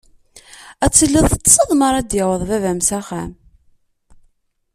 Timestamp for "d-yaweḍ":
2.01-2.41